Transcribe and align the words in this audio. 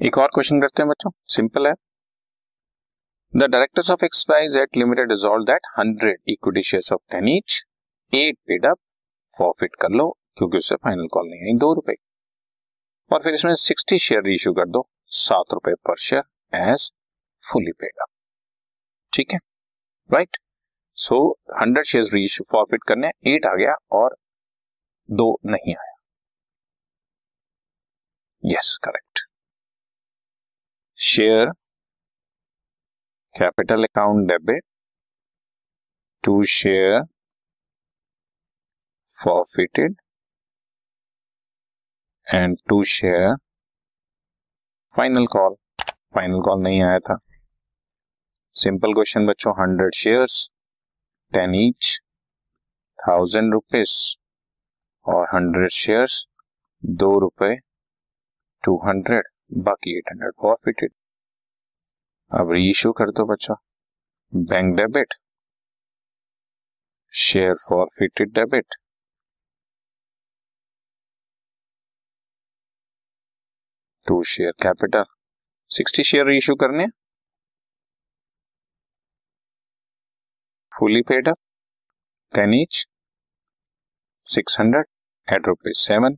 एक 0.00 0.16
और 0.18 0.28
क्वेश्चन 0.34 0.60
करते 0.60 0.82
हैं 0.82 0.88
बच्चों। 0.88 1.10
सिंपल 1.28 1.66
है। 1.66 1.72
The 3.34 3.48
directors 3.50 3.90
of 3.90 4.04
X 4.04 4.24
Y 4.30 4.46
Z 4.48 4.76
limited 4.76 5.10
resolve 5.10 5.44
that 5.46 5.66
hundred 5.78 6.20
equity 6.28 6.62
shares 6.62 6.92
of 6.92 7.00
ten 7.12 7.28
each 7.28 7.60
at 8.12 8.36
paid 8.48 8.66
up 8.66 8.78
forfeit 9.34 9.76
कर 9.82 9.90
लो 9.92 10.08
क्योंकि 10.38 10.58
उससे 10.58 10.74
फाइनल 10.84 11.08
कॉल 11.12 11.28
नहीं 11.28 11.42
आई 11.42 11.58
दो 11.58 11.72
रुपए। 11.74 11.94
और 13.10 13.22
फिर 13.22 13.34
इसमें 13.34 13.54
सिक्सटी 13.56 13.98
शेयर 13.98 14.28
इशू 14.28 14.52
कर 14.52 14.68
दो 14.68 14.84
सात 15.18 15.52
रुपए 15.54 15.74
पर 15.88 15.96
share 16.00 16.22
as 16.62 16.90
fully 17.44 17.72
paid 17.72 18.02
up 18.02 18.08
ठीक 19.12 19.32
है? 19.32 19.38
Right 20.10 20.36
so 20.98 21.22
hundred 21.60 21.84
share 21.84 22.04
reissue 22.14 22.44
forfeit 22.50 22.84
करने 22.88 23.10
एट 23.26 23.46
आ 23.46 23.54
गया 23.54 23.74
और 23.92 24.16
दो 25.08 25.34
नहीं 25.46 25.74
आया। 25.74 25.96
Yes 28.44 28.56
yes, 28.56 28.76
correct 28.84 29.29
share 31.00 31.50
capital 33.34 33.84
account 33.84 34.28
debit 34.28 34.64
to 36.24 36.42
share 36.54 37.00
forfeited 39.10 39.94
and 42.26 42.56
to 42.68 42.82
share 42.92 43.34
final 44.92 45.26
call 45.26 45.56
final 46.14 46.40
call 46.40 46.62
नहीं 46.62 46.82
आया 46.82 46.98
था। 46.98 47.18
सिंपल 48.54 48.94
क्वेश्चन 48.94 49.26
बच्चों 49.26 49.54
hundred 49.60 49.94
shares 49.94 50.38
ten 51.32 51.54
each 51.54 51.98
thousand 52.98 53.52
rupees 53.52 53.98
और 55.06 55.28
हंड्रेड 55.34 55.70
शेयर्स 55.80 56.24
दो 56.82 57.18
रुपए 57.20 57.54
टू 58.64 58.80
हंड्रेड 58.86 59.28
बाकी 59.50 59.96
एट 59.98 60.08
हंड्रेड 60.10 60.32
फॉरफिटेड 60.40 60.92
अब 62.30 62.50
री 62.52 62.68
इशू 62.70 62.92
कर 62.98 63.10
दो 63.12 63.24
बच्चा। 63.26 63.54
Bank 64.32 64.74
debit 64.76 65.14
share 67.14 67.54
forfeited 67.60 68.32
debit 68.34 68.74
to 74.06 74.22
share 74.32 74.52
capital 74.62 75.04
sixty 75.70 76.02
share 76.04 76.30
issue 76.30 76.54
करने 76.62 76.86
fully 80.72 81.02
paid 81.08 81.28
up 81.28 81.38
ten 82.32 82.54
each 82.54 82.86
six 84.24 84.60
hundred 84.60 84.86
at 85.28 85.48
rupees 85.48 85.78
seven 85.78 86.16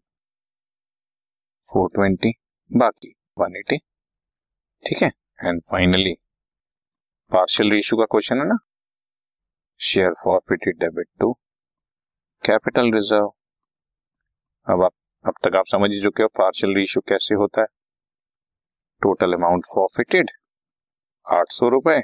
four 1.67 1.89
twenty 1.95 2.33
बाकी। 2.71 3.15
वन 3.37 3.57
एटी 3.57 3.77
ठीक 4.85 5.03
है? 5.03 5.09
एंड 5.41 5.61
फाइनली 5.71 6.13
पार्शियल 7.33 7.73
इशू 7.75 7.97
का 7.97 8.05
क्वेश्चन 8.05 8.39
है 8.39 8.45
ना? 8.47 8.57
Share 9.81 10.13
forfeited 10.23 10.79
debit 10.81 11.09
to 11.21 11.33
capital 12.45 12.93
reserve 12.95 13.33
अब 14.67 14.83
आप, 14.85 14.93
अब 15.25 15.35
तक 15.45 15.57
आप 15.57 15.67
समझ 15.67 15.91
ही 15.93 16.01
चुके 16.03 16.23
हो 16.23 16.29
पार्शियल 16.39 16.79
इशू 16.83 17.01
कैसे 17.09 17.35
होता 17.35 17.61
है। 17.61 17.67
टोटल 19.03 19.33
अमाउंट 19.33 19.65
फॉरफिटेड 19.67 20.31
आठ 21.27 21.53
सौ 21.53 21.69
रुपए 21.69 21.99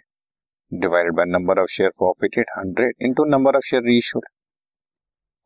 divided 0.73 1.15
by 1.17 1.25
number 1.29 1.61
of 1.61 1.71
share 1.71 1.91
forfeited 1.99 2.51
hundred 2.59 2.95
into 3.03 3.25
number 3.27 3.57
of 3.57 3.65
share 3.67 3.83
reissued 3.85 4.27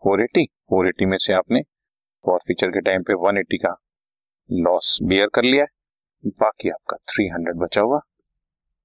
four 0.03 0.23
eighty 0.23 0.45
four 0.71 0.89
eighty 0.89 1.07
में 1.07 1.19
से 1.19 1.33
आपने 1.33 1.61
फॉरफीचर 2.25 2.71
के 2.71 2.81
टाइम 2.81 3.03
पे 3.03 3.15
वन 3.23 3.39
एटी 3.39 3.59
का 3.59 3.77
लॉस 4.51 4.99
बियर 5.03 5.29
कर 5.35 5.45
लिया 5.45 5.63
है। 5.63 5.82
बाकी 6.25 6.71
आपका 6.71 6.97
थ्री 7.09 7.27
हंड्रेड 7.29 7.57
बचा 7.57 7.81
हुआ। 7.81 7.99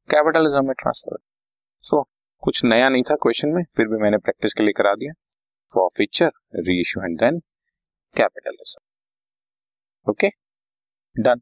कैपिटलिज्म 0.10 0.66
में 0.66 0.74
ट्रांसफ़र 0.80 1.18
सो 1.84 2.02
कुछ 2.44 2.64
नया 2.64 2.90
नहीं 2.90 3.04
था 3.04 3.16
क्वेश्चन 3.16 3.50
में, 3.50 3.64
फिर 3.78 3.88
भी 3.88 3.98
मैंने 3.98 4.18
प्रैक्टिस 4.18 4.54
के 4.54 4.64
लिए 4.64 4.74
करा 4.78 4.94
दिया। 4.96 5.14
For 5.72 5.90
future 5.98 6.32
reissue 6.80 7.04
and 7.04 7.20
then 7.20 7.40
capitalism 8.16 10.12
okay 10.12 10.30
done 11.16 11.42